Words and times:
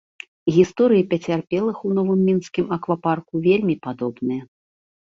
Гісторыі 0.55 1.03
пацярпелых 1.11 1.77
у 1.91 1.93
новым 1.99 2.25
мінскім 2.31 2.65
аквапарку 2.79 3.33
вельмі 3.47 3.75
падобныя. 3.87 4.43